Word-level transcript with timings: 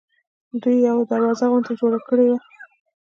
دوی 0.61 0.77
یوه 0.87 1.03
دروازه 1.11 1.45
غوندې 1.51 1.73
جوړه 1.79 1.99
کړې 2.07 2.25
وه. 2.31 2.39